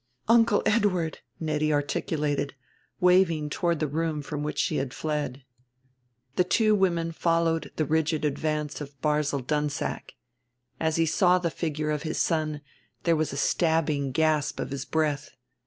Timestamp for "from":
4.23-4.41